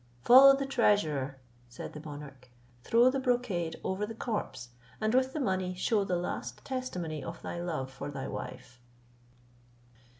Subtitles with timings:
[0.23, 1.37] "Follow the treasurer,"
[1.69, 2.49] said the monarch;
[2.83, 7.43] "throw the brocade over the corpse, and with the money shew the last testimony of
[7.43, 8.79] thy love for thy wife."